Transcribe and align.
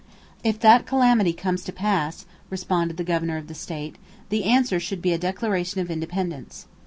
If 0.43 0.59
that 0.61 0.87
calamity 0.87 1.31
comes 1.31 1.63
to 1.63 1.71
pass, 1.71 2.25
responded 2.49 2.97
the 2.97 3.03
governor 3.03 3.37
of 3.37 3.45
the 3.45 3.53
state, 3.53 3.97
the 4.29 4.45
answer 4.45 4.79
should 4.79 4.99
be 4.99 5.13
a 5.13 5.19
declaration 5.19 5.79
of 5.79 5.91
independence. 5.91 6.65